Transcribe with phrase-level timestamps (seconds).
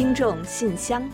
[0.00, 1.06] 听众信箱，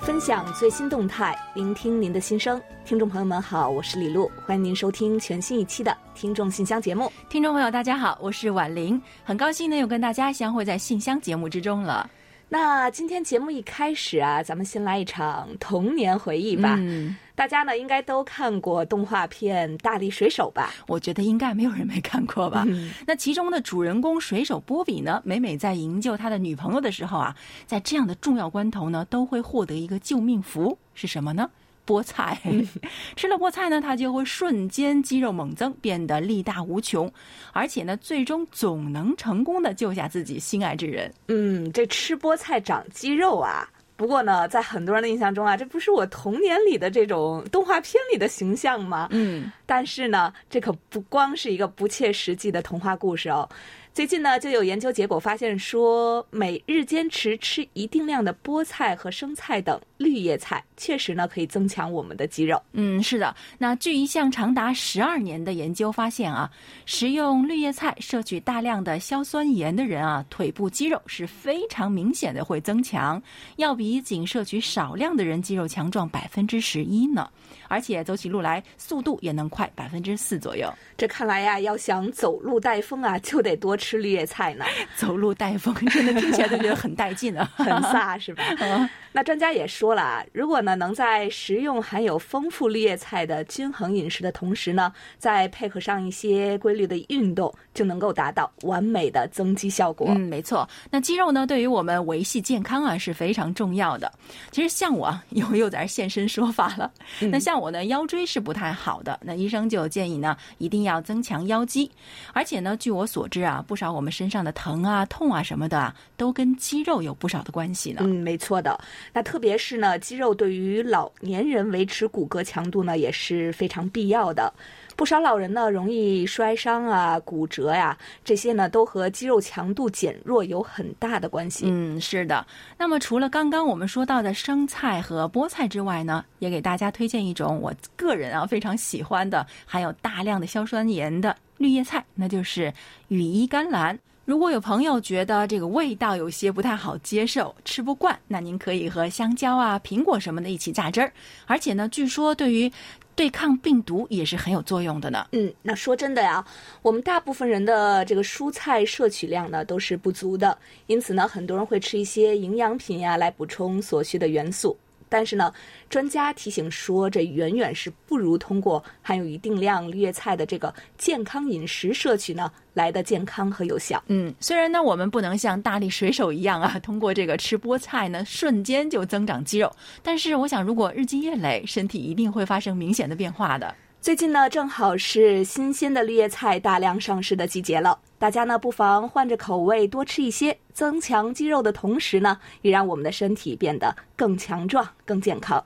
[0.00, 2.58] 分享最新动态，聆听您的心声。
[2.86, 7.12] 听众朋友们好，我是李璐，欢迎您收听全新一期的《听众信箱》节目。
[7.28, 12.08] 听众朋友，大家好，我是婉玲，很高兴呢又跟大家相会在信箱节目之中了。
[12.48, 16.76] 那今天节目一开始啊，咱们先来一场童年回忆吧。
[16.78, 20.74] 嗯，大家呢应该都看过动画片《大力水手》吧？
[20.88, 22.64] 我觉得应该没有人没看过吧。
[22.66, 31.48] 嗯那其中的主人公水手波比呢，每每在营救他的女朋友的时候啊，在这样的重要关头呢，都会获得一个救命符，是什么呢？
[31.86, 32.36] 菠菜，
[33.14, 37.08] 吃了菠菜呢，他就会瞬间肌肉猛增，变得力大无穷，
[37.52, 41.14] 而且呢，最终总能成功的救下自己心爱之人。
[41.28, 43.66] 嗯，这吃菠菜长肌肉啊。
[43.98, 49.08] 不过呢，在很多人的印象中啊，这不是我童年里的这种动画片里的形象吗？
[49.10, 53.48] 嗯，但是呢，这可不光是一个不切实际的童话故事哦。
[53.92, 62.62] 最近呢，就有研究结果发现说，每日坚持吃一定量的菠菜和生菜等绿叶菜，确实呢可以增强我们的肌肉。
[62.72, 63.34] 嗯，是的。
[63.58, 66.50] 那据一项长达十二年的研究发现啊，
[66.86, 73.22] 食用绿叶菜、摄取大量的硝酸盐的人啊，腿部肌肉是非常明显的会增强，
[73.56, 77.28] 要比仅摄取少量的人肌肉强壮百分之十一呢。
[77.70, 80.72] 而且走起路来速度也能快百分之四左右。
[80.96, 84.64] 这看来呀，要想走路带风啊，就得多吃绿叶菜呢，
[84.96, 88.42] 走路带风，真的听起来就觉得很带劲啊， 很飒是吧？
[89.12, 100.08] 那专家也说了啊，如果呢能在食用含有丰富绿叶菜的均衡饮食的同时呢，再配合上一些规律的运动，就能够达到完美的增肌效果。
[100.10, 100.68] 嗯，没错。
[100.90, 104.12] 那肌肉呢，对于我们维系健康啊是非常重要的。
[104.50, 106.90] 其实像我啊，又又在这现身说法了。
[107.20, 111.90] 嗯那像我呢，腰椎是不太好的，那医生就建议呢，一定要增强腰肌。
[112.32, 118.02] 而且呢，据我所知啊，不少我们身上的疼啊、痛啊什么的啊，都跟肌肉有不少的关系呢。
[118.04, 118.78] 嗯，没错的。
[119.12, 124.52] 那特别是呢，肌肉对于老年人维持骨骼强度呢，也是非常必要的。
[124.96, 131.66] 不少老人呢，容易摔伤啊、骨折呀、这些呢，都和肌肉强度减弱有很大的关系。
[131.68, 132.44] 嗯，是的。
[132.76, 142.72] 那么除了刚刚我们说到的生菜和菠菜之外呢，也给大家推荐一种我个人啊非常喜欢的，含有大量的硝酸盐的绿叶菜，那就是
[143.06, 143.96] 羽衣甘蓝。
[144.28, 151.10] 如果有朋友觉得这个味道有些不太好接受，吃不惯，那您可以和香蕉啊、苹果什么的一起榨汁儿，
[151.46, 152.70] 而且呢，据说对于
[153.16, 155.26] 对抗病毒也是很有作用的呢。
[155.32, 156.44] 嗯，那说真的呀，
[156.82, 164.76] 我们大部分人的这个蔬菜摄取量呢都是不足的，因此呢，很多人会吃一些营养品呀来补充所需的元素。
[165.08, 165.52] 但是呢，
[165.88, 174.02] 专家提醒说，这远远是不如通过含有一定量绿叶菜的这个健康饮食摄取呢来的健康和有效。
[174.08, 183.74] 嗯，虽然呢，我们不能像大力水手一样啊，通过这个吃菠菜呢，瞬间就增长肌肉，但是我想，如果日积月累，身体一定会发生明显的变化的。
[184.00, 187.98] 最近呢，正好是新鲜的绿叶菜大量上市的季节了。
[188.16, 195.62] 大家呢，不妨换着口味多吃一些，增强肌肉的同时呢，也让我们的身体变得更强壮、更健康。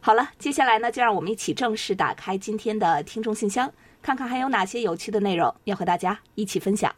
[0.00, 6.94] 好了，接下来呢，就让我们一起正式打开今天的听众信箱，看看还有哪些有趣的内容要和大家一起分享。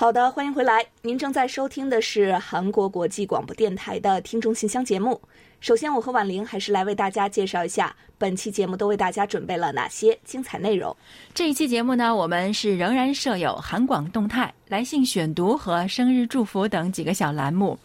[0.00, 0.82] 好的，欢迎回来。
[1.02, 5.20] 您正在收听的是韩国国际广播电台的听众信箱节目。
[5.60, 10.96] 首先，我和婉玲还是来为大家介绍一下本期节目都为大家准备了哪些精彩内容。
[11.34, 17.78] 这一期节目呢，我们是仍然设有韩广动态、来信选读和生日祝福等几个小栏目。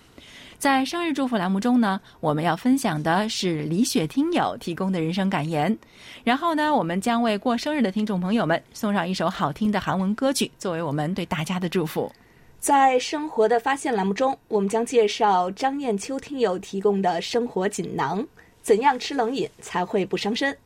[0.58, 5.78] 在生日祝福栏目中呢，我们要分享的是李雪听友提供的人生感言。
[6.24, 12.12] 然后呢，我们将为过生日的听众朋友们送上一首好听的韩文歌曲，作为我们对大家的祝福。
[12.60, 18.26] 在生活的发现栏目中，我们将介绍张艳秋听友提供的生活锦囊：
[18.64, 20.58] 怎样吃冷饮才会不伤身？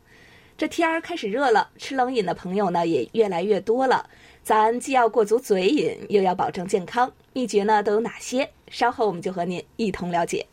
[0.58, 4.06] 这天儿开始热了，吃冷饮的朋友呢也越来越多了。
[4.44, 8.50] 咱既要过足嘴瘾，又要保证健康，秘诀呢都有哪些？
[8.70, 10.46] 稍后我们就和您一同了解。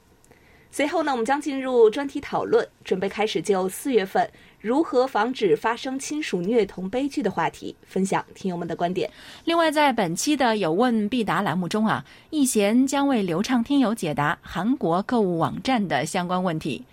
[0.71, 4.29] 随后呢，我们将进入专题讨论，准备开始就四月份
[4.61, 9.11] 如何防止发生亲属虐童悲剧的话题分享听友们的观点。
[9.45, 16.85] 另外，在本期的有问必答栏目中啊，易贤将为流畅听友解答韩国购物网站的相关问题。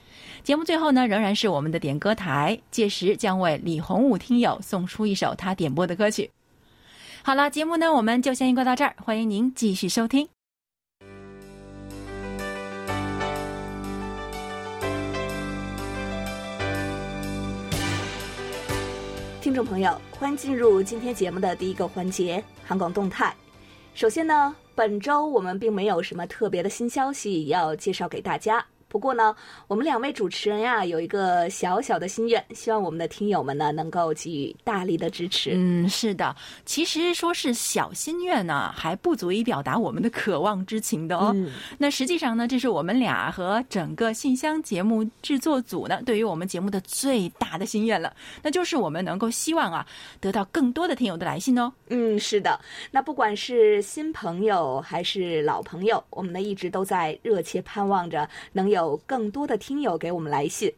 [0.43, 6.29] 节目最后呢，仍然是我们的点歌台，届时将为李洪武听友送出一首他点播的歌曲。
[7.21, 10.42] 好了，节目呢我们就先预告到这儿，欢迎您继续收听。
[19.43, 23.35] 听众朋友，欢迎进入今天节目的第一个环节——韩广动态。
[23.93, 28.65] 首先呢，本周我们并没有什么特别的新消息要介绍给大家。
[28.93, 29.35] 不过呢，
[29.67, 35.53] 我们两位主持人呀，有一个小小的心愿，希望我们的听友们呢能够给予大力的支持。
[35.55, 41.31] 嗯，是的，其实说是小心愿呢，还不足以表达我们的渴望之情的哦。
[41.33, 41.49] 嗯
[41.79, 49.83] 那实际上呢，这是我们俩和整个信箱节目制作组呢，对于我们节目的最大的心愿了，那就是我们能够希望啊，
[50.21, 51.73] 得到更多的听友的来信哦。
[51.89, 52.59] 嗯，是的。
[52.91, 60.71] 那不管是新朋友还是老朋友，我们呢一直都在热切盼望着能有有更多的听友给我们来信。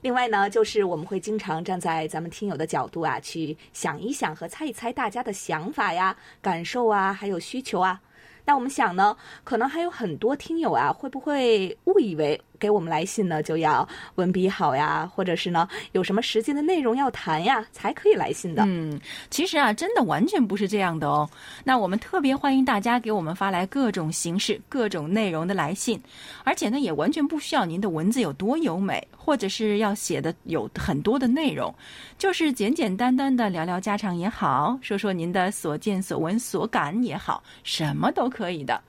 [0.00, 8.00] 另外呢，就是我们会经常站在咱们听友的角度啊，去想一想和猜一猜大家的想法呀、感受啊，还有需求啊。
[8.46, 9.14] 那我们想呢，
[9.44, 18.62] 可能还有很多听友啊，会不会误以为给我们来信呢就要文笔好呀，或者是呢有什么实际的内容要谈呀，才可以来信的？
[18.66, 21.28] 嗯，其实啊，真的完全不是这样的哦。
[21.64, 26.00] 那我们特别欢迎大家给我们发来各种形式、各种内容的来信，
[26.44, 31.74] 而且呢，也完全不需要您的文字有多优美，或者是要写的有很多的内容，
[32.18, 38.80] 就是简简单单的聊聊家常也好，说说您的所见所闻所感也好，什么都可以的。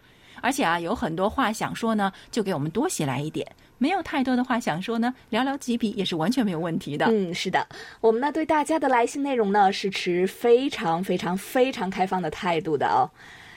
[0.42, 3.46] 而且啊，有很多话想说呢，就给我们多写来一点；
[3.78, 7.06] 没有太多的话想说呢，寥寥几笔也是完全没有问题的。
[7.06, 7.66] 嗯，是的，
[8.02, 13.10] 我们呢对大家的来信内容呢是持非常非常非常开放的态度的哦。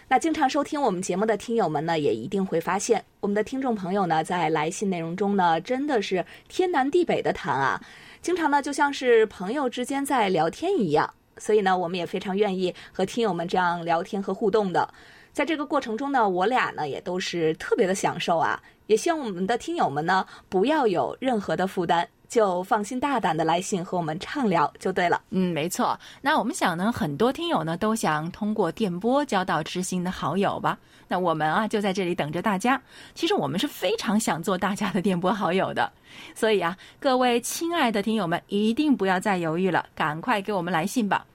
[0.08, 7.80] 那经常收听我们节目的听友们呢，也一定会发现，我们的听众朋友呢在来信内容中呢，真的是天南地北的谈啊，
[8.20, 11.12] 经常呢就像是朋友之间在聊天一样。
[11.38, 14.88] 所以呢，我们也非常愿意和听友们这样聊天和互动的。
[15.34, 25.20] 在这个过程中呢，我俩呢也都是特别的享受啊，也希望我们的听友们呢不要有任何的负担，就放心大胆的来信和我们畅聊就对了。
[25.30, 25.98] 嗯，没错。
[26.22, 30.78] 那我们想呢，很多听友呢都想通过电波交到知心的好友吧？
[31.08, 32.80] 那我们啊就在这里等着大家。
[33.16, 35.90] 其实我们是非常想做大家的电波好友的，
[36.32, 41.26] 所以啊，各位亲爱的听友们，一定不要再犹豫了，赶快给我们来信吧。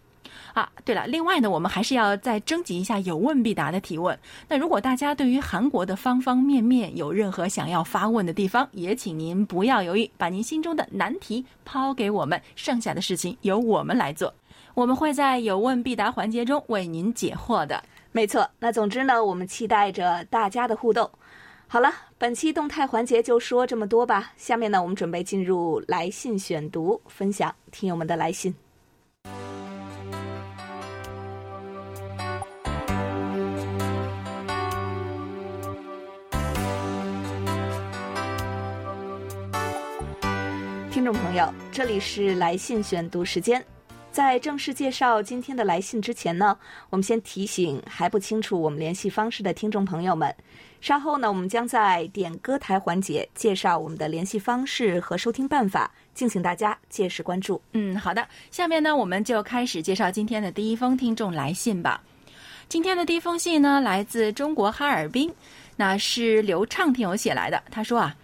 [0.54, 4.18] 啊，对了，另外呢，我们还是要再征集一下有问必答的提问。
[4.48, 14.34] 那如果大家对于韩国的方方面面有任何想要发问的地方，也请您不要犹豫，把您心中的难题抛给我们，剩下的事情由我们来做。
[14.74, 17.84] 我们会在有问必答环节中为您解惑的。
[18.12, 21.10] 没错，那总之呢，我们期待着大家的互动。
[21.68, 24.32] 好了，本期动态环节就说这么多吧。
[24.38, 28.69] 下面呢，我们准备进入来信选读，分享听友们的来信。
[41.12, 43.66] 众朋友，这里是来信选读时间。
[44.12, 46.56] 在正式介绍今天的来信之前呢，
[46.92, 50.32] 我们先提醒还不清楚我们联系方式的听众朋友们，
[50.82, 57.60] 稍后呢，我们将在点歌台环节介绍我们的联系方式和收听办法，敬请大家届时关注。
[57.74, 62.00] 嗯，好的，下面呢，我们就开始介绍今天的第一封听众来信吧。
[62.68, 65.34] 今天的第一封信呢，来自中国哈尔滨，
[65.76, 67.64] 那是刘畅听友写来的。
[67.72, 68.16] 他说啊，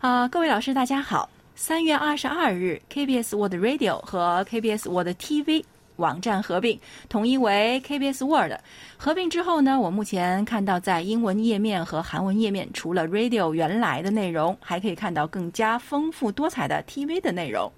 [0.00, 1.30] 啊、各位老师大家好。
[1.64, 5.62] 三月二十二日，KBS World Radio 和 KBS World TV
[5.94, 6.76] 网站合并，
[7.08, 8.58] 统一为 KBS World。
[8.96, 17.70] 合并之后呢，我目前看到在英文页面和韩文页面，除了 Radio 原来的内容，还可以看到更加丰富多彩的 TV 的内容。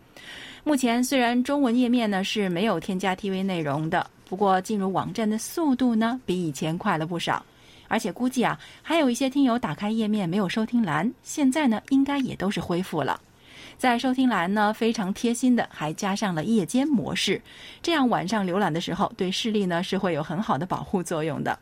[0.65, 7.45] 目前虽然中文页面呢是没有添加 TV 内容的，不过进入网站的速度呢比以前快了不少。
[7.89, 13.21] 而且估计啊，还有一些听友打开页面没有收听栏，现在呢应该也都是恢复了。
[13.77, 17.41] 在收听栏呢，非常贴心的还加上了夜间模式，
[17.83, 21.59] 这样晚上浏览的时候，对视力呢是会有很好的保护作用的。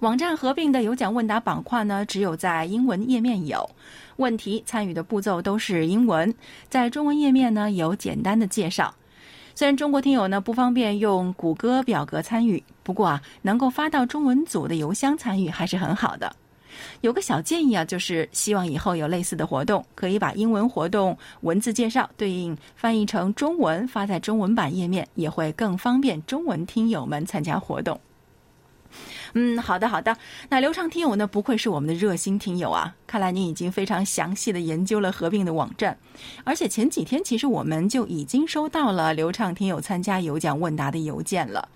[0.00, 3.68] 网站合并的有奖问答板块呢，只有在英文页面有，
[4.16, 6.32] 问题参与的步骤都是英文，
[6.68, 8.94] 在中文页面呢有简单的介绍。
[9.54, 16.34] 虽然中国听友呢不方便用谷歌表格参与，不过啊，能够发到中文组的邮箱参与还是很好的。
[17.00, 28.00] 有个小建议啊，就是希望以后有类似的活动，可以把英文活动文字介绍对应翻译成中文，发在中文版页面，也会更方便中文听友们参加活动。
[29.32, 30.16] 嗯，好的好的。
[30.48, 32.94] 那刘畅听友呢，不愧是我们的热心听友啊！
[33.08, 35.98] 看来您已经非常详细的研究了合并的网站，
[36.44, 41.68] 而且前几天其实我们就已经收到了刘畅听友参加有奖问答的邮件了。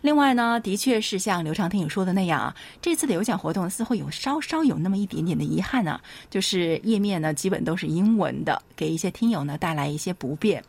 [0.00, 10.62] 另外呢，的确是像刘畅听友说的那样啊，这次的有奖活动似乎有稍稍有那么一点点的遗憾呢、就是页面呢基本都是英文的，给一些听友呢带来一些不便。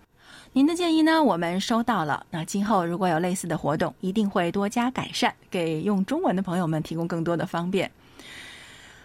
[0.54, 2.26] 您的建议呢，我们收到了。
[2.30, 7.90] 那今后如果有类似的活动，一定会多加改善，给用中文的朋友们提供更多的方便。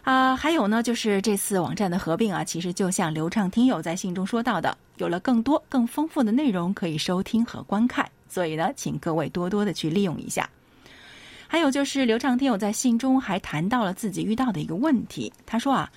[0.03, 10.47] 啊，还有呢，就是这次网站的合并啊，其实就像流畅听友在信中说到的，有了更多、更丰富的内容可以收听和观看，所以呢，请各位多多的去利用一下。
[11.49, 15.91] 还有就是刘畅听友在信中还谈到了自己遇到的一个问题，他说啊，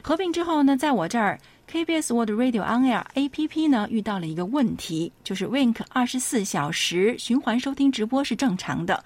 [0.00, 1.40] 合并之后呢，在我这儿。
[1.70, 9.02] KBS World Radio On Air APP 呢遇到了一个问题，就是 Wink 二十四小时循环收听直播是正常的，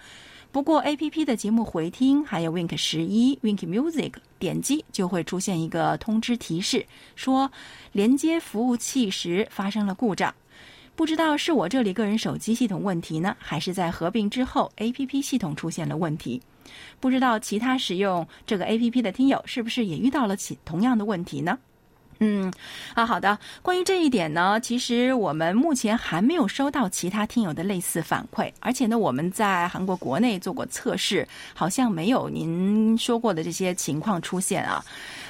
[0.51, 7.49] 不过 APP 的节目回听还有 Wink 十一 Wink Music 点击就会出现一个通知提示，说
[7.93, 10.35] 连接服务器时发生了故障，
[10.97, 16.41] 不知道是我这里个人手机系统问题呢，还是在合并之后 APP 系统出现了问题？
[16.99, 21.59] 不知道其他使用这个 APP 的听友是不是也遇到了其同样的问题呢？
[22.19, 22.51] 嗯，
[22.95, 23.39] 啊，好的。
[23.61, 34.83] 关于这一点呢，其实我们目前还没有收到其他听友的类似反馈，而且呢，我们在韩国国内做过测试，好像没有您说过的这些情况出现啊。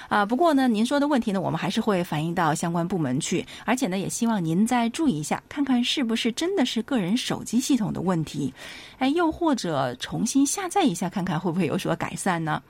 [0.09, 8.53] 啊，不过呢，您说的问题呢，我们还是会反映到相关部门去，而且呢，也希望您再注意一下，看看是不是真的是个人手机系统的问题，
[8.99, 12.63] 哎，又或者重新下载一下，看看会不会有所改善呢？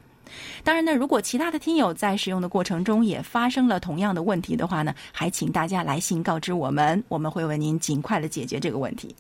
[0.64, 9.14] 当然呢，如果其他的听友在使用的过程中也发生了同样的问题的话呢，还请大家来信告知我们，我们会为您尽快的解决这个问题。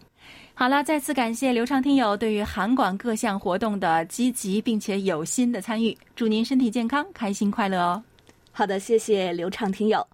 [0.58, 8.02] 好了，再次感谢刘畅听友对于韩广各项活动的积极并且有心的参与，祝您身体健康，开心快乐哦。
[8.52, 10.04] 好的，谢谢刘畅听友。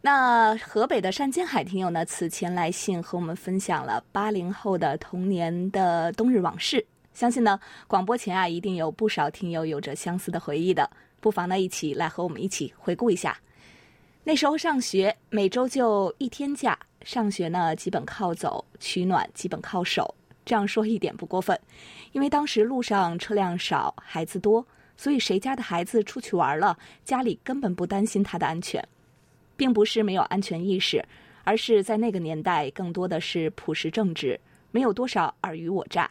[0.00, 6.82] 那河北的单金海听友呢，此前来信和我们分享了八零后的童年的冬日往事。
[7.12, 10.88] 相信呢，广播前啊，一定有不少听友有着相似的回忆的，
[11.20, 13.36] 不妨呢，一起来和我们一起回顾一下。
[14.24, 20.14] 那时候上学，每周就一天假，上学呢基本靠走，取暖基本靠手。
[20.44, 21.58] 这样说一点不过分，
[22.12, 28.86] 因为当时路上车辆少，孩子多，所以谁家的孩子出去玩了，家里根本不担心他的安全，
[29.56, 31.02] 并不是没有安全意识，
[31.44, 34.38] 而是在那个年代更多的是朴实正直，
[34.70, 36.10] 没有多少尔虞我诈。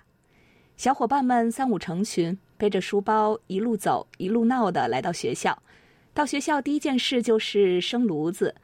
[0.77, 5.62] 小伙伴们三五成群，背着书包一路走一路闹的来到学校。
[6.12, 8.55] 到学校第一件事就是生炉子。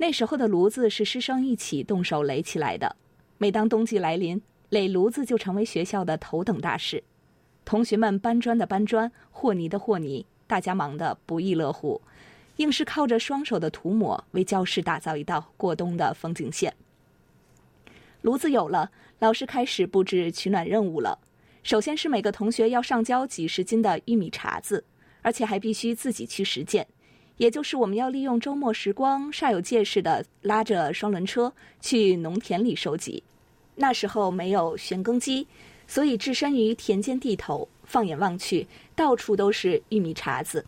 [0.00, 2.96] 那时候的炉子是师生一起动手垒起来的。
[3.36, 4.40] 每当冬季来临，
[4.70, 7.04] 垒炉子就成为学校的头等大事。
[7.66, 12.00] 同学们搬砖的搬砖，和泥的和泥，大家忙得不亦乐乎，
[12.56, 16.74] 硬是靠着双手的涂抹，为教室打造一道过冬的风景线。
[18.22, 21.18] 炉子有了，老师开始布置取暖任务了。
[21.62, 24.82] 首先是每个同学要上交几十斤的玉米碴子，
[25.20, 26.86] 而且还必须自己去实践，
[27.40, 33.22] 也就是我们要利用周末时光，煞有介事的拉着双轮车去农田里收集。
[33.76, 35.46] 那时候没有旋耕机，
[35.86, 40.62] 所以置身于田间地头，放眼望去，到处都是玉米碴子。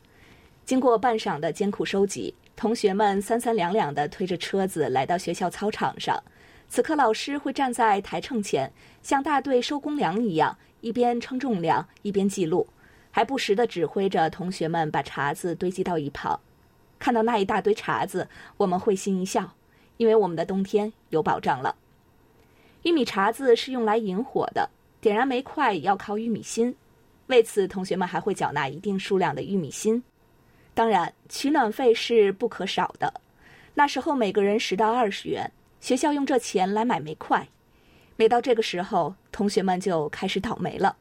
[0.65, 6.19] 经过半晌的艰苦收集，同学们三三两两地推着车子来到学校操场上。
[6.71, 10.57] 此刻，老师会站在台秤前，像大队收公粮一样。
[10.81, 12.67] 一边称重量，一边记录，
[13.11, 16.41] 还不时地指挥着同学们把碴子堆积到一旁。
[17.03, 19.55] 看到那一大堆碴子，我们会心一笑，
[19.97, 21.75] 因为我们的冬天有保障了。
[22.85, 26.77] 玉米碴子是用来引火的，点燃煤块也要靠玉米芯，
[27.27, 30.05] 为此同学们还会缴纳一定数量的玉米芯。
[30.75, 33.13] 当然，取暖费是不可少的，
[33.75, 37.49] 那时候每个人十到二十元，学校用这钱来买煤块。
[38.15, 40.97] 每到这个时候，同学们就开始倒霉了。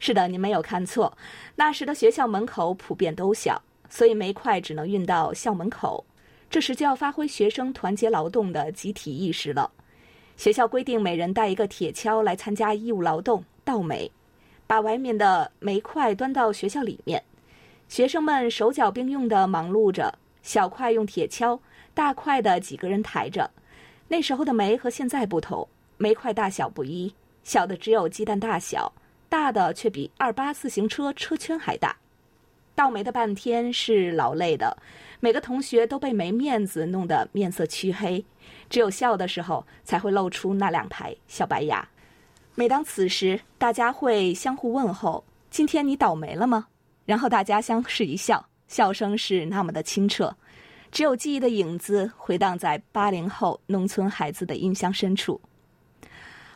[0.00, 1.16] 是的，你没有看错，
[1.54, 6.04] 那时的学校门口普遍都小，所以煤块只能运到校门口。
[6.48, 9.70] 这时就要发挥学生团结劳动的集体意识了。
[10.36, 14.10] 学校规定每人带一个铁锹来参加义务劳动倒煤，
[14.66, 17.22] 把外面的煤块端到学校里面。
[17.88, 21.58] 学生们手脚并用的忙碌着，小块用铁锹，
[21.94, 23.50] 大块的几个人抬着。
[24.08, 25.66] 那时候的煤和现在不同。
[25.98, 27.12] 煤块大小不一，
[27.42, 28.92] 小的只有鸡蛋大小，
[29.30, 31.96] 大的却比二八自行车车圈还大。
[32.76, 34.76] 倒霉的半天是劳累的，
[35.18, 38.22] 每个同学都被没面子弄得面色黢黑，
[38.68, 41.88] 只有笑的时候才会露出那两排小白牙。
[42.54, 46.66] 每当此时，大家会相互问候：“今天你倒霉了吗？”
[47.06, 50.36] 然后大家相视一笑，笑声是那么的清澈，
[50.92, 55.40] 只有记忆的影子回荡在八零后农村孩子的印象深处。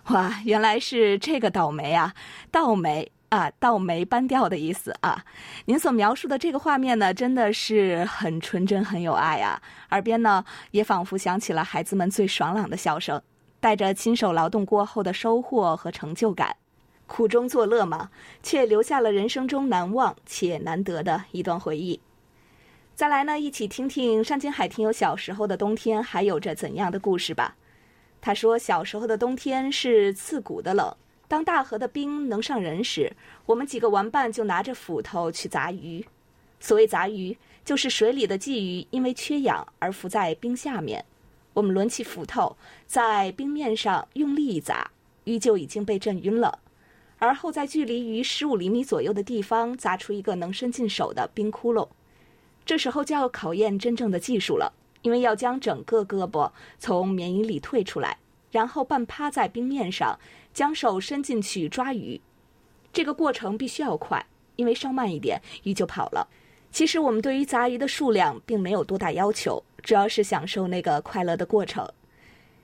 [0.09, 2.15] 哇，原来是这个倒霉啊！
[2.51, 5.25] 倒霉啊，倒霉搬掉的意思啊！
[5.67, 9.63] 您所描述的这个画面呢，真的是很纯真、很有爱啊！
[9.91, 13.23] 耳边呢，也仿佛响起了孩子们最爽朗的笑声。
[13.61, 16.57] 带着亲手劳动过后的收获和成就感，
[17.07, 18.11] 苦中作乐嘛，
[18.43, 22.01] 却留下了人生中难忘且难得的一段回忆。
[22.97, 27.55] 再来呢，一起听听山金海听友小时候的冬天还有着怎样的故事吧。
[28.21, 30.93] 他说，小时候的冬天是刺骨的冷。
[31.31, 33.13] 当大河的冰能上人时，
[33.47, 36.05] 我们几个玩伴就拿着斧头去砸鱼。
[36.59, 41.05] 所谓砸鱼，就是水里的鲫鱼因为缺氧而浮在冰下面。
[41.53, 44.91] 我们抡起斧头，在冰面上用力一砸，
[45.23, 46.59] 鱼就已经被震晕了。
[47.21, 51.87] 而后在距离鱼十五厘米左右的地方砸出一个能伸进手的冰窟窿。
[52.67, 54.73] 这时候就要考验真正的技术了，
[55.03, 58.19] 因为要将整个胳膊从棉衣里退出来，
[58.51, 60.19] 然后半趴在冰面上。
[60.53, 62.21] 将手伸进去抓鱼，
[62.93, 64.25] 这个过程必须要快，
[64.57, 66.29] 因为稍慢一点，鱼就跑了。
[66.73, 71.89] 其实我们对于杂鱼的数量并没有多大要求，主要是享受那个快乐的过程。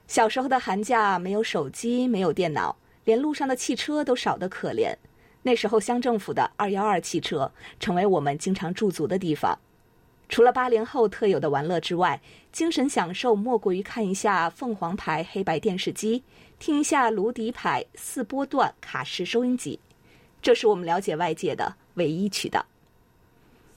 [0.07, 4.95] 小时候的寒假没有手机，没有电脑，连路上的汽车都少得可怜。
[5.43, 7.51] 那时候乡政府的二幺二汽车
[7.81, 9.59] 成为我们经常驻足的地方。
[10.29, 12.21] 除了八零后特有的玩乐之外，
[12.53, 16.23] 精神享受莫过于看一下凤凰牌黑白电视机。
[16.59, 19.79] 听一下卢迪牌四波段卡式收音机，
[20.41, 22.65] 这是我们了解外界的唯一渠道。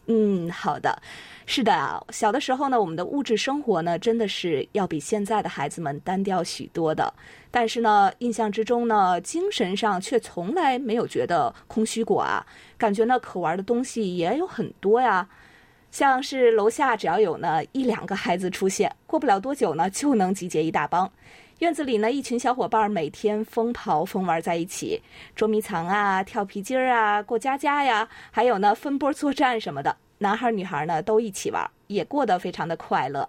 [0.08, 1.00] 嗯，好的，
[1.46, 2.04] 是的啊。
[2.10, 7.14] 小的时候呢，我们的物质生活呢，真的是要比现在的孩子们单调许多的。
[7.52, 12.44] 但是呢，印象之中呢，精神上却从来没有觉得空虚过啊。
[12.78, 15.28] 感觉呢，可玩的东西也有很多呀。
[15.92, 21.12] 像是楼下只要有呢一两个孩子出现，过不了多久呢，就能集结一大帮。
[21.60, 25.02] 院子里呢，一群小伙伴每天疯跑疯玩在一起，
[25.36, 33.28] 捉迷藏啊，跳皮筋儿啊，过家家呀，还有呢分波作战什么的，男孩女孩呢都一起玩，也过得非常的快乐。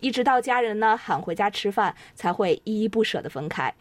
[0.00, 3.72] 一直到家人呢喊回家吃饭，才会依依不舍的分开。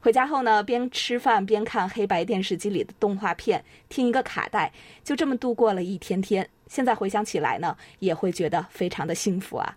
[0.00, 4.72] 回家后呢，边吃饭边看黑白电视机里的动画片，听一个卡带，
[5.04, 6.48] 就这么度过了一天天。
[6.70, 9.76] 现在回想起来呢，也会觉得非常的幸福啊。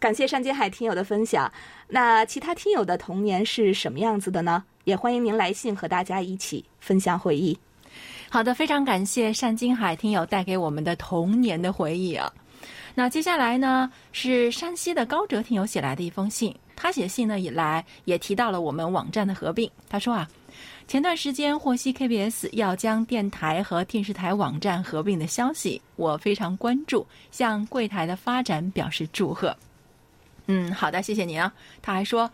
[0.00, 1.50] 感谢山金海听友的分享。
[1.86, 4.64] 那其他听友的童年是什么样子的呢？
[4.84, 7.56] 也欢迎您来信和大家一起分享回忆。
[8.28, 12.32] 好的，非常感谢单金海听友带给我们的童年的回忆啊。
[12.94, 16.54] 那接下来呢，是山西的高哲听友写来的一封信。
[16.74, 19.70] 他写信呢以来也提到了我们网站的合并。
[19.88, 20.26] 他说啊，
[20.90, 29.56] 前段时间获悉 KBS 要将电台和电视台网站合并的消息，我非常关注，向柜台的发展表示祝贺。
[30.46, 31.52] 嗯，好的，谢谢您啊。
[31.80, 32.28] 他还说，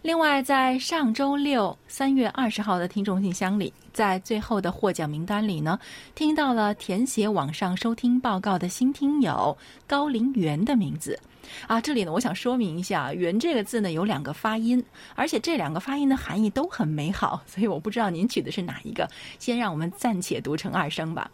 [0.00, 5.78] 另外在上周六三月二十号的听众信箱里，在最后的获奖名单里呢，
[6.14, 9.54] 听到了填写网上收听报告的新听友
[9.86, 11.20] 高林元的名字。
[11.66, 14.82] 啊，这里呢，我想说明一下，“元”这个字呢有两个发音，
[15.14, 19.08] 而且这两个发音的含义都很美好，所以我不知道您取的是哪一个。
[19.38, 21.30] 先让我们暂且读成二声吧。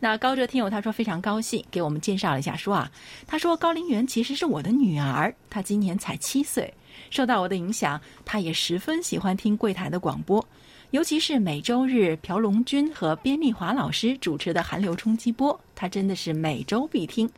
[0.00, 2.90] 那高哲听友他说非常高兴，给我们介绍了一下，说啊，
[3.26, 6.74] 他说高林元其实是我的女儿，她今年才七岁，
[7.08, 10.44] 受到我的影响，她也十分喜欢听柜台的广播，
[10.90, 17.30] 尤其是每周日朴龙君和边丽华老师主持的韩流冲击波，她真的是每周必听。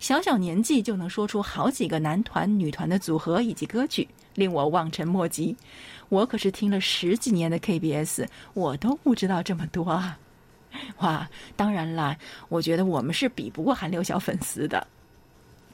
[0.00, 5.56] 小小年纪就能说出好几个男团、女团的组合以及歌曲，令我望尘莫及。
[6.08, 10.18] 我可是听了十几年的 KBS，我都不知道这么多啊。
[10.98, 12.16] 哇，当然啦，
[12.48, 14.86] 我觉得我们是比不过韩流小粉丝的。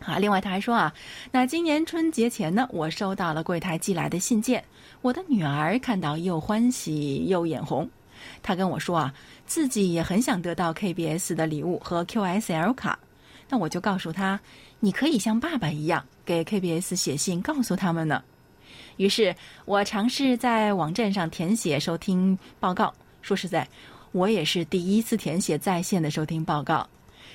[0.01, 0.93] 啊，另外他还说啊，
[1.31, 4.63] 那今年春节前呢，我收到了柜台寄来的信件，
[5.03, 7.89] 我的女儿看到又欢喜又眼红。
[8.43, 9.15] 她跟我说啊，
[9.47, 12.99] 自己也很想得到 KBS 的礼物和 QSL 卡。
[13.55, 14.40] 那我就告诉他，
[14.81, 18.21] 你可以像爸爸一样给 KBS 写信，告诉他们呢。
[18.97, 19.33] 于是
[19.64, 22.93] 我尝试在网站上填写收听报告。
[23.23, 23.64] 说实在。
[24.11, 26.88] 我也是第一次填写在线的收听报告，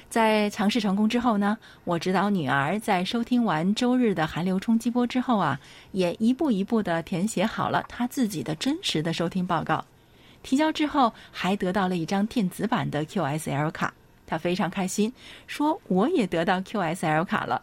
[0.10, 5.60] 在尝试成功之后呢，我指导女儿在收听完周日的寒流冲击波之后啊，
[5.92, 9.84] 也一步一步的填写好了她自己的真实的收听报告。
[10.42, 13.94] 提交之后，还得到了一张电子版的 QSL 卡，
[14.30, 15.12] 他非常开心，
[15.48, 17.60] 说我也得到 QSL 卡了。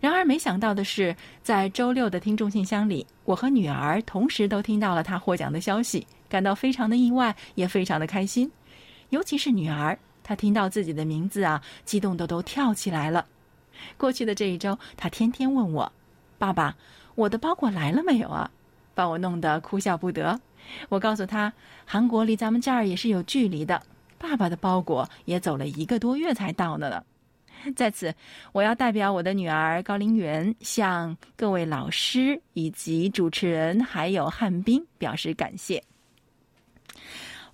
[0.00, 6.06] 然而没想到的是，在周六的听众信箱里，我和女儿同时都听到了他获奖的消息。
[6.28, 8.50] 感到非常的意外，也非常的开心，
[9.10, 13.26] 尤其是女儿，她听到自己的名字啊，激动的都跳起来了。
[13.98, 15.92] 过去的这一周，她天天问我
[16.38, 16.74] ：“爸爸，
[17.14, 18.50] 我的包裹来了没有啊？”
[18.94, 20.40] 把我弄得哭笑不得。
[20.88, 21.52] 我告诉她，
[21.84, 23.82] 韩国离咱们这儿也是有距离的，
[24.22, 27.02] 爸爸的包裹也走了一个多月才到的呢。
[27.74, 28.14] 在此，
[28.52, 35.82] 我要代表我的女儿高林媛，向各位老师以及主持人还有汉斌表示感谢。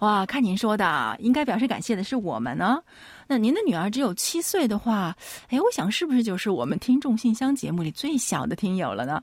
[0.00, 2.82] 哇，看您说的，应该表示感谢的是我们呢。
[3.26, 5.16] 那您的女儿只有七岁的话，
[5.48, 9.22] 哎，我想是不是就是我们听众信箱节目里最小的听友了呢？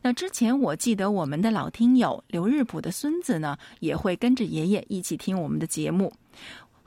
[0.00, 6.12] 那之前我记得我们的老听友刘日普的孙子呢，也会跟着爷爷一起听我们的节目。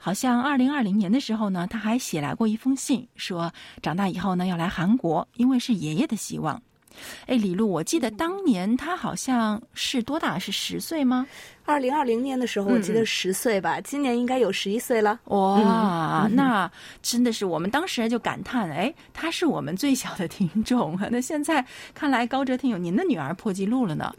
[0.04, 6.60] 好像二零二零年的时候呢，他还写来过一封信，说长大以后呢要来韩国，因为是爷爷的希望。
[7.26, 10.40] 哎，李璐，我记得当年他好像是多大？
[10.40, 11.24] 是十岁吗？
[11.64, 13.80] 二零二零年的时候，我记得十岁吧。
[13.80, 15.20] 今年应该有十一岁了。
[15.26, 16.68] 哇，那
[17.00, 20.98] 真的是我们当时就感叹，哎，他是我们最小的听众。
[21.12, 24.12] 那现在看来，高哲听友，您的女儿破纪录了呢。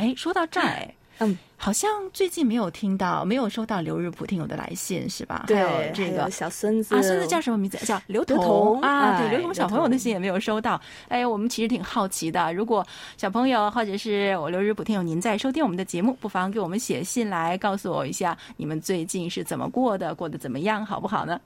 [0.00, 0.94] 哎，说到这儿，哎。
[1.20, 5.44] 嗯，好像最近没有听到，没有收到刘日普听友的来信，是吧？
[5.46, 7.76] 对，这个小孙子啊，孙子叫什么名字？
[7.84, 9.18] 叫刘彤啊。
[9.18, 10.80] 对，刘彤小朋友的信也没有收到。
[11.08, 12.86] 哎，我们其实挺好奇的，如果
[13.18, 21.38] 小朋友或者是我刘日普听友您在收听我们的节目，不妨给我们写信来告诉我一下，你们最近是怎么过的，过得怎么样，好不好呢？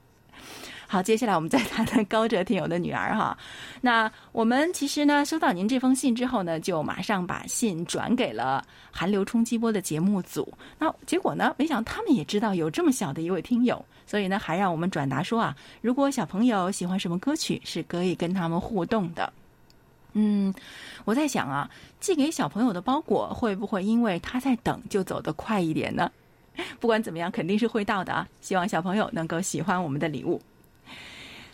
[0.87, 3.37] 好，接下来我们再谈谈高哲听友的女儿哈。
[3.81, 10.51] 那我们其实呢，收到您这封信之后呢，就马上把信转给了韩流冲击波的节目组。
[10.77, 19.33] 那结果呢，没想到他们也知道有这么小的一位听友，所以呢，还让我们转达说啊，如果小朋友喜欢什么歌曲，是可以跟他们互动的。
[20.13, 20.53] 嗯，
[21.03, 21.69] 我在想啊，
[21.99, 26.09] 寄给小朋友的包裹会不会因为他在等就走得快一点呢？
[26.79, 28.25] 不管怎么样，肯定是会到的啊。
[28.39, 30.39] 希望小朋友能够喜欢我们的礼物。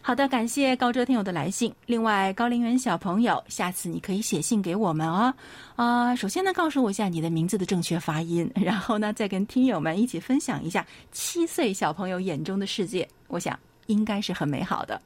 [0.04, 1.72] 好的，感谢高哲听友的来信。
[1.86, 5.32] 另外，高龄园小朋友，下次你可以写信给我们哦。
[5.76, 13.08] 啊，首先呢，告诉我一下你的名字的正确发音，然后呢，再跟听友们一起分享一下七岁小朋友眼中的世界。
[13.28, 15.00] 我想应该是很美好的。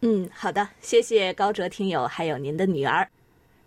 [0.00, 3.06] 嗯，好的，谢谢高哲听友，还有您的女儿。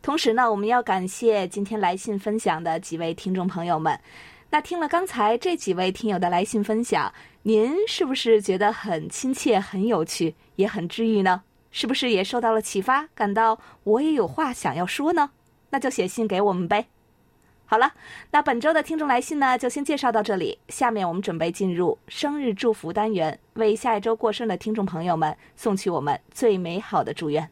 [0.02, 3.98] 同时呢，我们要感谢今天来信分享的几位听众朋友们。
[4.50, 11.44] 那听了刚才这几位听友的来信分享，您是不是觉得很亲切、很有趣，也很治愈呢？
[11.72, 15.32] 是不是也受到了启发，感到我也有话想要说呢？
[15.72, 16.88] 那就写信给我们呗。
[17.66, 17.94] 好了，
[18.30, 20.60] 那本周的听众来信呢，就先介绍到这里。
[20.68, 27.50] 下面我们准备进入生日祝福单元，为下一周过生的听众朋友们送去我们最美好的祝愿。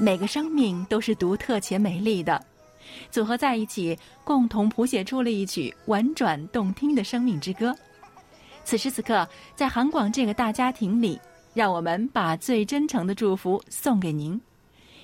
[0.00, 2.42] 每个生命都是独特且美丽的，
[3.10, 7.76] 组合在一起，共同谱写出了一曲婉转动听的生命之歌。
[8.64, 11.20] 此时此刻，在韩广这个大家庭里，
[11.52, 14.40] 让我们把最真诚的祝福送给您。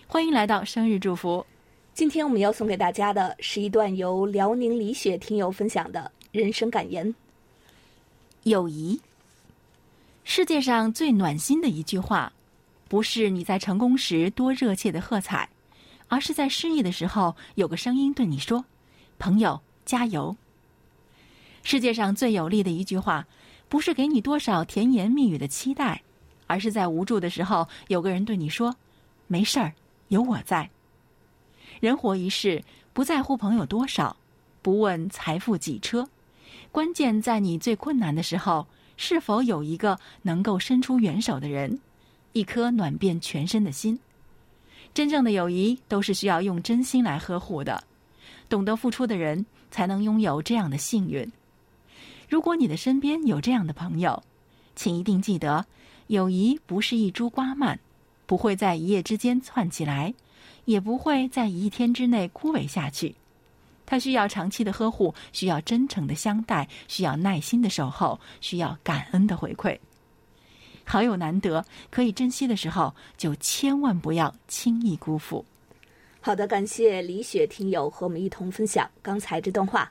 [0.06, 1.44] 欢迎来到生日祝福。
[1.92, 7.14] 今天我们要送给大家的是一段由辽宁李雪听友分享的人生感言：
[8.44, 8.98] 友谊，
[10.24, 12.32] 世界上最暖心的一句话。
[12.88, 15.48] 不是你在成功时多热切的喝彩，
[16.08, 18.64] 而是在失意的时候有个声音对你说
[19.18, 20.36] ：“朋友，加油。”
[21.64, 23.26] 世界上最有力的一句话，
[23.68, 26.02] 不是给你多少甜言蜜语的期待，
[26.46, 28.76] 而是在无助的时候有个人对你说
[29.26, 29.72] ：“没事儿，
[30.08, 30.70] 有我在。”
[31.80, 34.16] 人活一世，不在乎朋友多少，
[34.62, 36.08] 不问财富几车，
[36.70, 41.80] 关键在你最困难的时候，是否有一个能够伸出援手的人。
[42.36, 43.98] 一颗暖遍全身的心，
[44.92, 47.82] 真正的友谊都是需要用真心来呵护的。
[48.46, 51.32] 懂得付出的人，才能拥有这样的幸运。
[52.28, 54.22] 如果你的身边有这样的朋友，
[54.74, 55.64] 请一定记得，
[56.08, 57.78] 友谊不是一株瓜蔓，
[58.26, 60.12] 不会在一夜之间窜起来，
[60.66, 63.14] 也不会在一天之内枯萎下去。
[63.86, 69.78] 它需要长期的呵护，需要真诚的相待，需要耐心的守候，需要感恩的回馈。
[70.86, 75.44] 好友难得，可以珍惜的时候，就千万不要轻易辜负。
[76.20, 79.90] 好的，感谢李雪听友和我们一同分享刚才这段话。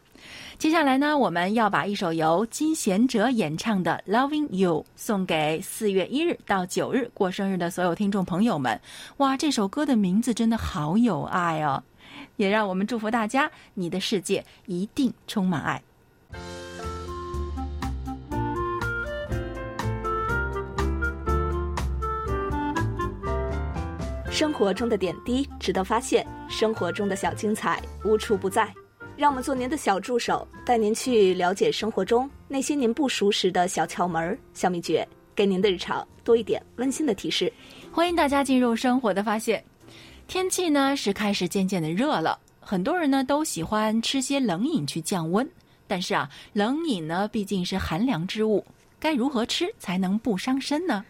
[0.57, 8.79] 接下来呢，我们要把一首由金贤哲演唱的《Loving You》送给四月一日到九日过生日的所有听众朋友们。
[9.17, 11.83] 哇，这首歌的名字真的好有爱哦！
[12.37, 15.81] 也让我们祝福大家，你的世界一定充满爱。
[24.35, 28.69] 生活中的点滴值得发现，生活中的小精彩无处不在。
[29.15, 37.49] 让我们做您的小助手，带您去了解生活中那些您不熟识的小窍门、小秘诀，给您的日常多一点温馨的提示。
[37.93, 39.63] 欢迎大家进入生活的发现。
[40.27, 45.49] 天气呢是开始渐渐的热了，很多人呢都喜欢吃些冷饮去降温，
[45.87, 48.65] 但是啊，冷饮呢毕竟是寒凉之物，
[48.99, 51.05] 该如何吃才能不伤身呢？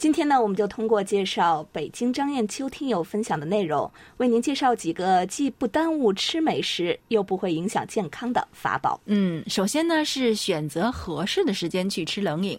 [0.00, 8.98] 今天呢，我们就通过介绍北京张艳秋听友分享的内容，为您介绍几个既不耽误吃美食，又不会影响健康的法宝。
[9.04, 12.58] 嗯，首先呢是选择合适的时间去吃冷饮，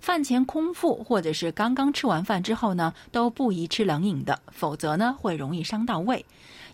[0.00, 6.24] 饭前空腹或者是刚刚吃完饭之后呢，都不宜吃冷饮的，否则呢会容易伤到胃。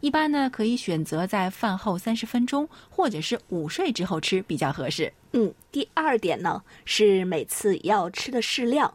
[0.01, 5.13] 一般呢可以选择在饭后三十分钟或者是午睡之后吃比较合适。
[5.33, 8.89] 嗯，第二点呢是每次要吃的适量。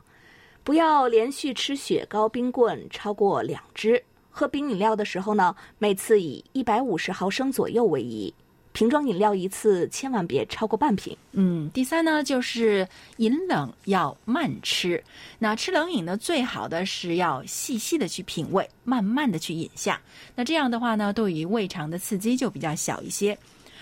[0.63, 4.03] 不要连续吃雪糕、冰棍超过两支。
[4.29, 8.33] 喝冰饮料的时候呢，每次以一百五十毫升左右为宜。
[8.71, 11.17] 瓶装饮料一次千万别超过半瓶。
[11.31, 15.03] 嗯，第三呢，就是饮冷要慢吃。
[15.39, 19.99] 那吃冷饮呢，最好的是要细细的去品味，慢慢的去饮下。
[20.35, 23.37] 那这样的话呢，对于胃肠的刺激就比较小一些。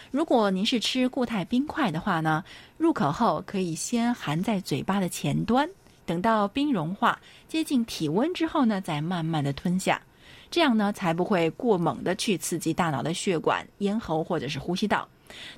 [0.10, 2.44] 如果您是吃固态冰块的话呢，
[2.78, 5.70] 入口后可以先含在嘴巴的前端。
[6.08, 10.02] 等到冰融化接近体温之后呢，再慢慢的吞下，
[10.50, 15.08] 这样呢才不会过猛的去刺激大脑的血管、咽喉或者是呼吸道。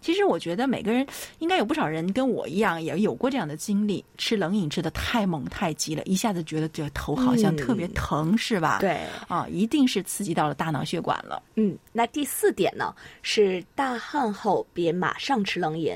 [0.02, 1.06] 其实我觉得每个人
[1.38, 8.80] 应该有不少人跟我一样也有过这样的经历，吃冷饮吃的太猛太急了，一下子觉得这头好像特别疼，是吧？
[8.80, 11.44] 对，啊，一定是刺激到了大脑血管了。
[11.54, 15.96] 嗯，那第四点呢是大汗后别马上吃冷饮。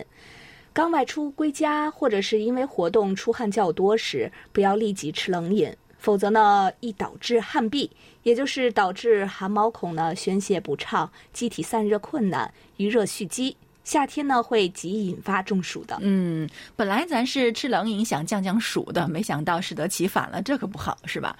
[0.73, 7.91] 刚外出归家，或者是因为活动出汗较多时，不要立即吃冷饮，否则呢，易导致汗闭，
[8.23, 13.55] 也就是导致汗毛孔呢宣泄不畅，机体散热困难，余热蓄积。
[13.83, 15.97] 夏天呢，会极易引发中暑的。
[16.01, 21.37] 嗯，本来咱是吃冷饮想降降暑的，没想到适得其反了，这可不好，是吧？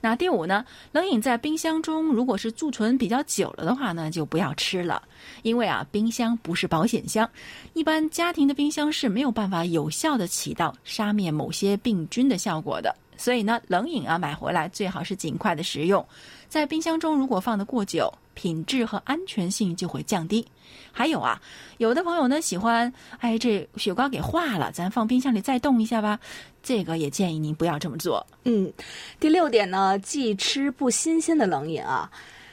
[0.00, 5.02] 那第五呢，冷饮在冰箱中，如果是贮存比较久了的话呢，就不要吃了，
[5.42, 7.28] 因为啊，冰箱不是保险箱，
[7.72, 12.94] 一般家庭的冰箱是没有办法有效的起到杀灭某些病菌的效果的。
[13.16, 16.06] 所以呢，冷饮啊，买回来最好是尽快的食用，
[16.48, 20.46] 在冰箱中如果放得过久，品质和安全性就会降低。
[20.92, 21.40] 还有啊，
[21.78, 26.20] 有的朋友呢喜欢，哎，这雪糕给化了，咱放冰箱里再冻一下吧。
[26.62, 28.24] 这个也建议您不要这么做。
[28.44, 28.72] 嗯，
[29.18, 32.10] 第六点呢，忌吃不新鲜的冷饮啊。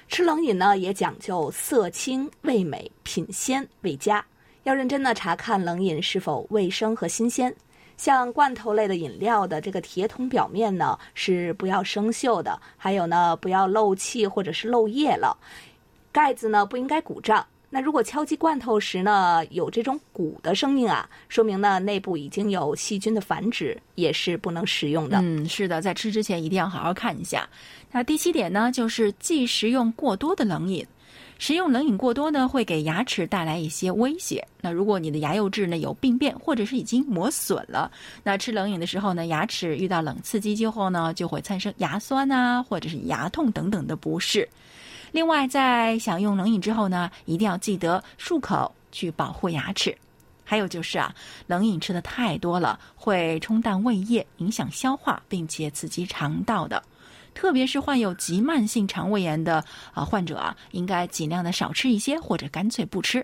[0.08, 4.24] 吃冷饮呢也讲究色清、味美、品鲜味佳，
[4.64, 7.54] 要认真的查看冷饮是否卫生和新鲜。
[7.96, 15.38] 像罐头类的饮料的这个铁桶表面呢是不要生锈的，还有呢不要漏气或者是漏液了，
[16.14, 17.46] 盖子呢不应该鼓胀。
[17.70, 25.18] 那如果敲击罐头时呢有这种鼓的声音啊，说明呢内部已经有细菌的繁殖，也是不能食用的。
[25.24, 27.50] 嗯，是的，在吃之前一定要好好看一下。
[27.92, 30.86] 那第七点呢，就是忌食用过多的冷饮。
[31.40, 34.48] 食用冷饮过多呢，会给牙齿带来一些威胁。
[34.62, 37.92] 那如果你的牙釉质呢有病变，或者是已经磨损了，
[38.24, 44.48] 那吃冷饮的时候呢，牙齿遇到冷刺激之后呢，就会产生牙酸啊，或者是牙痛等等的不适。
[45.14, 49.96] 另外，在享用冷饮之后呢，一定要记得漱口，去保护牙齿。
[50.44, 51.14] 还有就是啊，
[51.46, 56.82] 冷饮吃的太多了，会冲淡胃液，影响消化，并且刺激肠道的。
[57.36, 63.24] 特别是患有急慢性肠胃炎的啊患者啊，应该尽量的少吃一些，或者干脆不吃。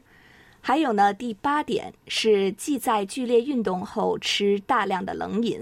[0.61, 5.59] 还有呢，第八点是忌在剧烈运动后吃大量的冷饮。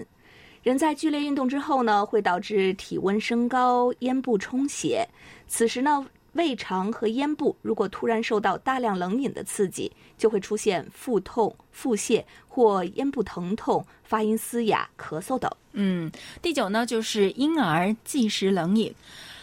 [0.61, 5.07] 人在剧烈运动之后呢，会导致体温升高、咽部充血，
[5.47, 6.05] 此时呢。
[6.37, 15.51] 胃肠和咽部如果突然受到大量冷饮的刺激，就会出现腹痛、腹泻或咽部疼痛、发音嘶哑、咳嗽等。
[15.73, 16.09] 嗯，
[16.41, 18.93] 第九呢，就是婴儿忌食冷饮。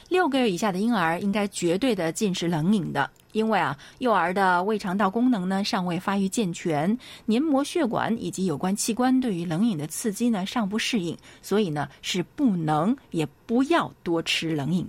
[0.09, 14.87] 六个月以下的婴儿应该绝对的禁食冷饮的，因为啊，幼儿的胃肠道功能呢尚未发育健全，黏膜血管以及有关器官对于冷饮的刺激呢尚不适应，所以呢是不能也不要多吃冷饮。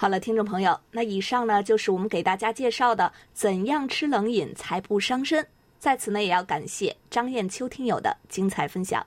[0.00, 5.44] 好了，听众朋友，那以上呢就是我们给大家介绍的怎样吃冷饮才不伤身。
[5.80, 9.04] 在此呢，也要感谢张艳秋听友的精彩分享。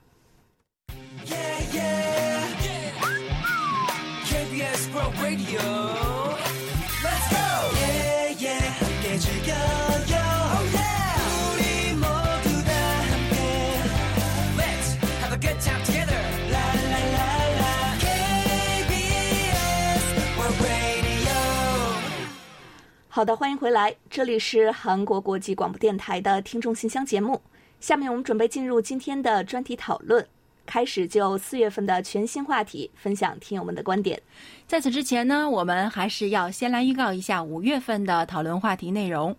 [23.14, 27.42] 好的，欢迎回来，这里是韩国国际广播电台的听众信箱节目。
[27.82, 30.26] 下面我们准备进入今天的专题讨论。
[30.66, 34.18] 开始就四月份的全新话题，分享听友们的观点。
[34.66, 39.36] 在此之前呢，我们还是要先来预告一下五月份的讨论话题内容。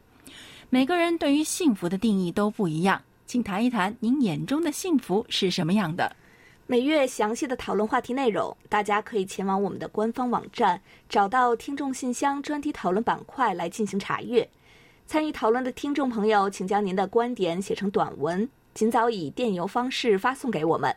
[0.69, 6.15] 每个人对于幸福的定义都不一样，请谈一谈您眼中的幸福是什么样的？
[6.67, 14.49] 每月详细的讨论话题内容，大家可以前往我们的官方网站，找到听众信箱专题讨论板块来进行查阅。
[15.05, 20.95] 参与讨论的听众朋友，请将您的观点写成短文，尽早以电邮方式发送给我们。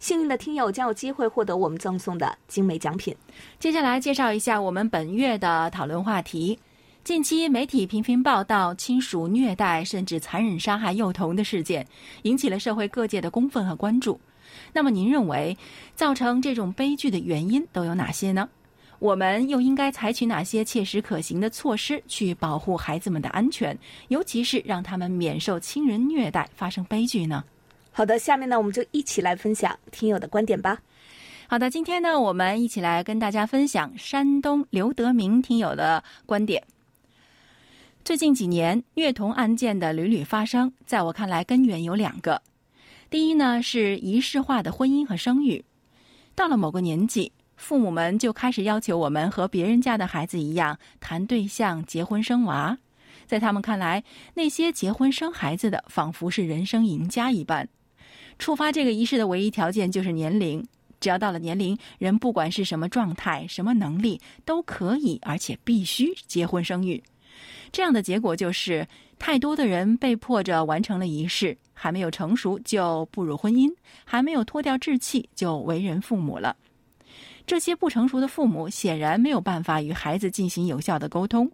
[0.00, 3.16] 幸运的听友将有机会获得我们赠送的精美奖品。
[3.60, 6.58] 接下来介绍一下我们本月的讨论话题。
[7.04, 11.86] 近期媒体频频报道亲属虐待甚至残忍杀害幼童的事件，
[12.22, 14.18] 引起了社会各界的公愤和关注。
[14.74, 15.56] 那么，您认为
[15.94, 18.48] 造成这种悲剧的原因都有哪些呢？
[18.98, 27.44] 我们又应该采取哪些切实可行的措施去保护孩子们的安全，尤其是让他们免受亲人虐待发生悲剧呢？
[27.92, 30.80] 好的，下面呢，我们就一起来分享听友的观点吧。
[31.46, 36.62] 好的，今天呢，我们一起来跟大家分享山东刘德明听友的观点。
[38.04, 42.42] 最近几年，虐童案件的屡屡发生，在我看来，根源有两个。
[43.14, 45.64] 第一呢，是仪式化的婚姻和生育。
[46.34, 52.76] 到了某个年纪，父母们就开始要求我们和别人家的孩子一样谈对象、结婚生娃。
[53.24, 54.02] 在他们看来，
[54.34, 57.68] 那些结婚生孩子的仿佛是人生赢家一般。
[58.36, 60.66] 触发这个仪式的唯一条件就是年龄，
[60.98, 67.00] 只要到了年龄，人不管是什么状态、什么能力，都可以而且必须结婚生育。
[67.70, 68.88] 这样的结果就是，
[69.20, 73.70] 太多的人被迫着完成了仪式，还没有成熟就步入婚姻，
[74.04, 76.56] 还没有脱掉稚气就为人父母了。
[77.46, 81.50] 这些不成熟的父母显然没有办法与孩子进行有效的沟通，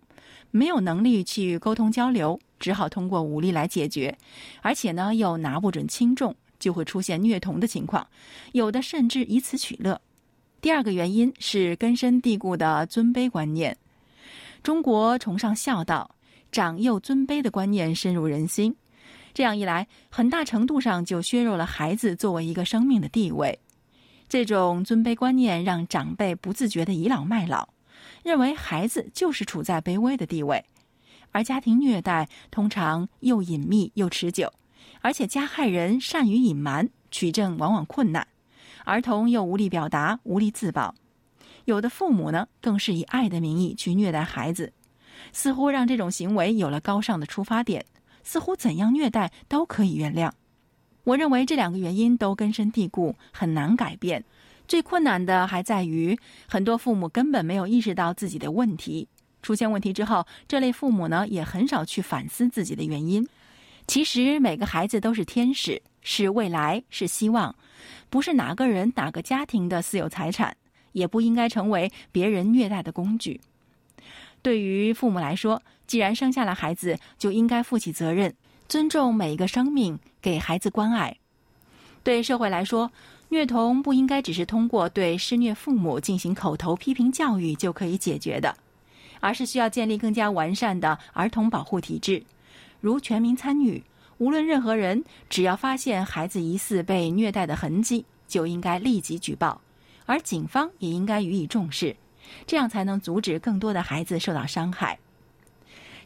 [0.52, 4.16] 没有能力去沟通交流，只好通过武力来解决，
[4.62, 6.34] 而且呢又拿不准轻重。
[6.60, 8.06] 就会出现虐童的情况，
[8.52, 9.98] 有的甚至以此取乐。
[10.60, 13.74] 第二个原因是根深蒂固的尊卑观念。
[14.62, 16.14] 中国崇尚孝道，
[16.52, 18.76] 长幼尊卑的观念深入人心。
[19.40, 23.58] 这样一来，很大程度上就削弱了孩子作为一个生命的地位。
[24.28, 27.70] 这种尊卑观念让长辈不自觉的倚老卖老，
[28.22, 30.62] 认为孩子就是处在卑微的地位，
[31.30, 34.52] 而家庭虐待通常又隐秘又持久。
[35.00, 38.28] 而且加害人善于隐瞒，取证往往困难，
[38.84, 40.94] 儿童又无力表达，无力自保。
[41.64, 44.70] 有的父母呢，更是以爱的名义去虐待孩子，
[45.32, 47.82] 似乎让这种行为有了高尚的出发点，
[48.30, 50.30] 似乎怎样虐待都可以原谅。
[51.02, 54.24] 我认为这两个原因都根深蒂固，很难改变。
[54.68, 56.16] 最困难的还在于，
[56.48, 59.08] 很多父母根本没有意识到自己的问题，
[59.42, 63.26] 出现问题之后，这类父母呢，也很少去反思自己的原因。
[63.88, 67.52] 其实每个孩子都是天使，是未来，是希望，
[68.10, 70.56] 不是哪个人哪个家庭的私有财产，
[70.92, 73.40] 也不应该成为别人虐待的工具。
[74.42, 78.34] 对于父母来说，既然生下了孩子，就应该负起责任，
[78.68, 81.16] 尊重每一个生命，给孩子关爱。
[82.02, 82.90] 对社会来说，
[83.28, 88.56] 虐童不应该只是通过对施虐父母进行口头批评教育就可以解决的，
[89.20, 92.22] 而是需要建立更加完善的儿童保护体制。
[92.80, 93.82] 如全民参与，
[94.16, 99.60] 无论任何人，只要发现孩子疑似被虐待的痕迹，就应该立即举报，
[100.06, 101.94] 而警方也应该予以重视，
[102.46, 104.98] 这样才能阻止更多的孩子受到伤害。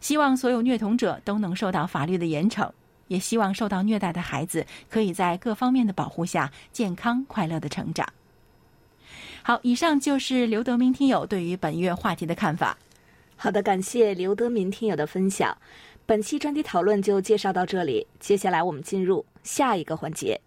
[0.01, 2.71] 希望所有虐童者都能受到法律的严惩，
[3.09, 8.07] 也希望受到虐待的孩子可以在各方面的保护下健康快乐的成长。
[9.43, 12.77] 好，以上就是刘德明听友对于本月话题的看法。
[13.37, 15.57] 好的，感谢刘德明听友的分享。
[16.07, 20.41] 本期专题讨论就介绍到这里，接下来我们进入下一个环节。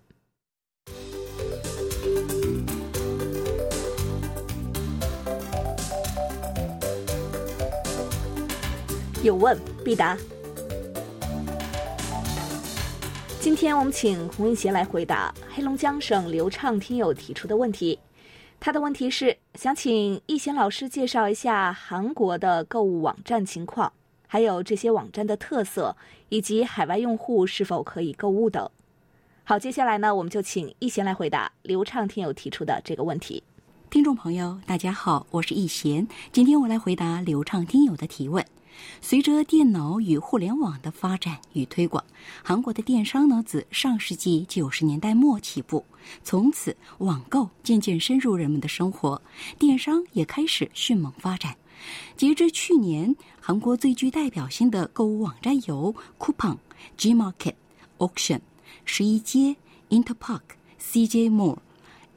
[9.23, 10.15] 有问必答。
[13.39, 17.97] 今天我们请洪一贤来回答黑龙江省流畅听友提出的问题。
[18.59, 23.91] 他的问题是想请一贤老师介绍一下韩国的购物网站情况。
[24.27, 25.95] 还有这些网站的特色，
[26.27, 28.69] 以及海外用户是否可以购物等。
[29.45, 33.41] 好，接下来呢，我们就请易贤来回答流畅听友提出的这个问题。
[33.89, 38.45] 听众朋友，大家好，我是易贤，今天我来回答流畅听友的提问。
[39.01, 42.03] 随着电脑与互联网的发展与推广，
[42.43, 45.85] 韩国的电商呢自上世纪九十年代末起步，
[46.23, 49.21] 从此网购渐渐深入人们的生活，
[49.57, 51.55] 电商也开始迅猛发展。
[52.15, 56.57] 截至去年，韩国最具代表性的购物网站有 Coupang、
[56.97, 57.53] Gmarket、
[57.99, 58.39] Auction、
[58.83, 59.55] 十一街、
[59.89, 60.41] Interpark、
[60.81, 61.57] CJ Mall、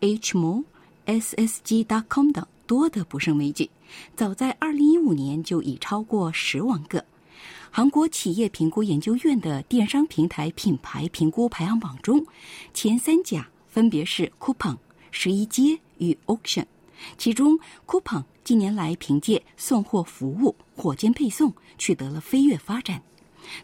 [0.00, 0.64] HMO、
[1.06, 3.68] SSG.com 等多得不胜枚举，
[4.14, 7.04] 早在2015年就已超过十万个。
[7.68, 12.24] 韩国企业评估研究院的电商平台品牌评估排行榜中，
[12.72, 14.76] 前三甲分别是 Coupon、
[15.10, 16.64] 十一街与 Auction。
[17.18, 17.58] 其中
[17.88, 23.02] ，Coupon 近年来凭借送货服务火箭配送取得了飞跃发展，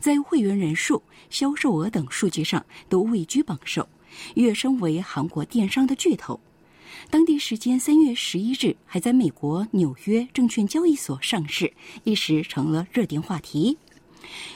[0.01, 1.01] 在会员人数、
[1.31, 3.89] 销售额等数据上都位居榜首，
[4.35, 6.41] 跃升为韩国电商的巨头。
[7.11, 11.73] 当地时间三月十一日，还在美国纽约证券交易所上市，
[12.05, 13.79] 一时成了热点话题。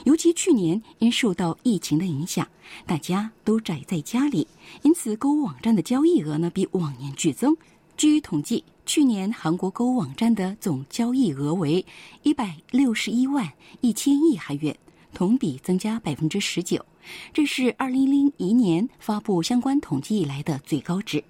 [0.05, 2.47] 尤其去年因受到疫情的影响，
[2.87, 4.47] 大家都宅在家里，
[4.83, 7.57] 因此购物网站的交易额呢比往年剧增。
[7.97, 11.85] 据统计，去年韩国购物网站的总交易额为
[12.23, 14.77] 一百六十一万一千亿韩元，
[15.15, 16.85] 同比增加百分之十九，
[17.33, 21.23] 这是二零零一年发布相关统计以来的最高值。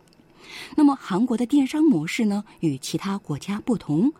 [0.76, 4.12] 那么，韩国的电商模式呢，与其他国家不同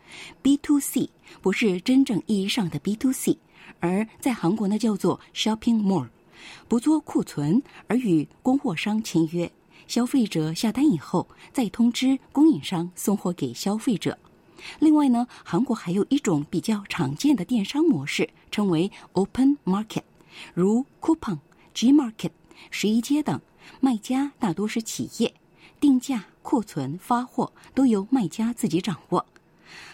[0.42, 1.10] ，B to C
[1.40, 3.38] 不是真正意义上的 B to C，
[3.80, 6.08] 而在韩国呢叫做 Shopping Mall，
[6.68, 9.50] 不做库存，而与供货商签约。
[9.86, 14.16] 消费者下单以后，再通知供应商送货给消费者。
[14.78, 20.02] 另外呢，韩国还有一种比较常见的电商模式，称为 Open Market，
[20.54, 21.38] 如 Coupon、
[21.74, 22.30] G Market、
[22.70, 23.40] 十一街等，
[23.80, 25.34] 卖家大多是企业，
[25.80, 29.26] 定价、库存、发货都由卖家自己掌握。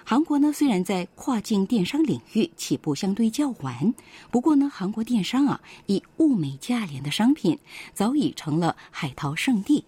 [0.04, 3.94] 韩国呢，虽然在跨境电商领域起步相对较晚，
[4.30, 7.58] 不过呢，韩国电商啊，以物美价廉的商品
[7.92, 9.84] 早已成了海淘圣地。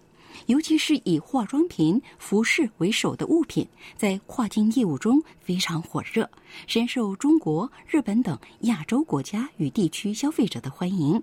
[0.46, 6.30] 尤其是以化妆品、服饰为首的物品，在跨境业务中非常火热，
[6.66, 11.20] 深受中国、日本等亚洲国家与地区消费者的欢迎。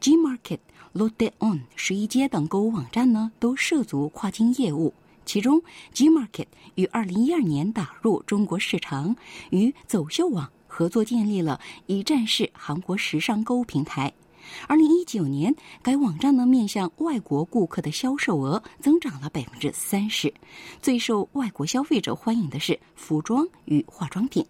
[0.00, 0.58] G Market、
[0.94, 4.92] Lotte On、十一街等购物网站呢，都涉足跨境业务。
[5.24, 5.62] 其中
[5.92, 9.16] ，G Market 于二零一二年打入中国市场，
[9.50, 14.12] 与走秀网合作建立了一站式韩国时尚购物平台。
[14.66, 20.34] 二零一九年，该网站呢面向外国顾客的销售额增长了百分之三十。
[20.82, 24.44] 最受外国消费者欢迎的是服装与化妆品。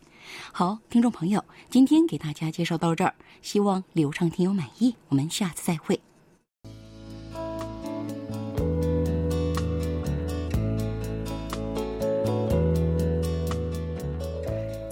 [0.51, 4.95] 好，听众朋友，今天给大家介绍到这儿，希望流畅听友满意。
[5.09, 6.01] 我们下次再会。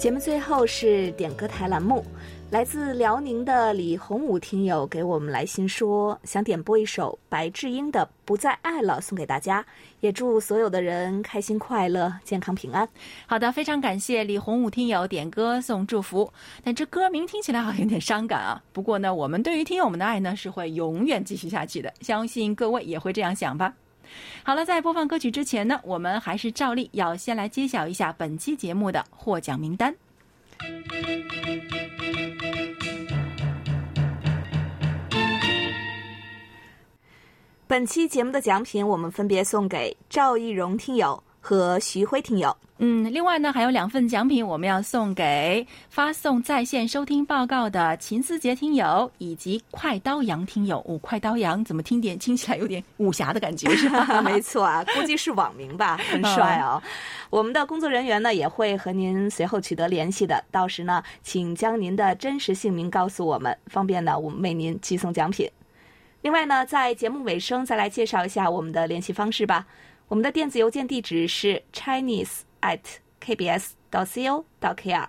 [0.01, 2.03] 节目最后是点歌台栏目，
[2.49, 9.63] 来自辽宁的李洪武听友给我们来信说，想点播一首白智英的《不再爱了》送给大家，
[9.99, 12.89] 也祝所有的人开心快乐、健康平安。
[13.27, 16.33] 好的，非常感谢李洪武听友点歌送祝福，
[16.63, 18.59] 但这歌名听起来好像有点伤感啊。
[18.73, 23.71] 不过呢，我们对于听友们的爱呢是会永远继续下去的，相信各位也会这样想吧。
[24.43, 29.95] 好了，在播放歌曲之前呢，我们还是照例要先来揭晓一下本期节目的获奖名单。
[37.67, 42.55] 本期节目的奖品，我们分别送给赵一荣听友和徐辉听友。
[42.83, 50.83] 嗯，另外呢，还有两份奖品，我们要送给发送在线收听报告的秦思杰听友以及快刀杨听友。
[50.87, 54.21] 哦，快刀杨怎么听点听起来有点武侠的感觉是吧？
[54.25, 56.81] 没错啊，估计是网名吧，很帅哦。
[57.29, 65.47] 我们的工作人员呢也会和您随后取得联系的，到时呢，请将您的真实姓名告诉我们，方便呢我们为您寄送奖品。
[66.23, 69.67] 另外呢，在节目尾声再来介绍一下我们的联系方式吧。
[70.11, 72.39] 我们的电子邮件地址是 Chinese。
[72.59, 72.81] at
[73.23, 73.69] kbs.
[73.89, 74.43] 到 co.
[74.59, 75.07] 到 kr，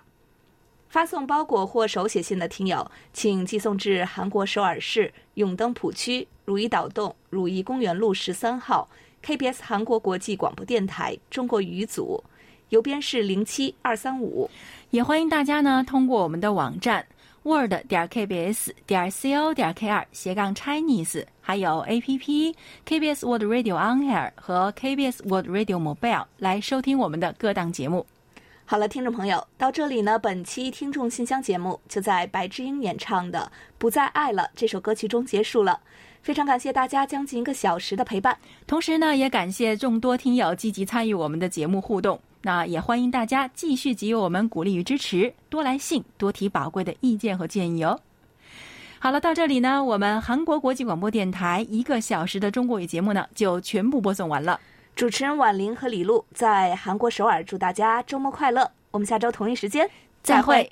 [0.87, 8.87] 发送包裹或手写信的听友，请寄送至韩国首尔市永登浦区汝矣岛洞汝矣公园路十三号
[9.21, 12.23] KBS 韩国国际广播电台中国语组，
[12.69, 14.49] 邮编是零七二三五。
[14.91, 17.05] 也欢迎大家呢通过我们的网站
[17.43, 21.25] word 点 kbs 点 co 点 kr 斜杠 Chinese。
[21.45, 22.55] 还有 A P P
[22.87, 28.05] KBS World Radio On Air 和 KBS World Radio Mobile 来收听我们的各档节目。
[28.65, 35.77] 好了，听众朋友，到这里呢，本期听众信箱节目就在白智英演唱的《不再爱了》这首歌曲中结束了。
[36.21, 42.17] 非常感谢大家将近一个小时的陪伴，同时呢，也感谢众多听友积极参与我们的节目互动。
[42.45, 47.99] 那也欢迎大家继续给予我们鼓励与支持，多来信，多提宝贵的意见和建议哦。
[48.99, 54.59] 好了，到这里呢，我们韩国国际广播电台一个小时的中国语节目呢，就全部播送完了。
[54.95, 58.69] 主持人婉玲和李璐在韩国首尔，祝大家周末快乐。
[58.91, 59.89] 我们下周同一时间
[60.21, 60.69] 再会。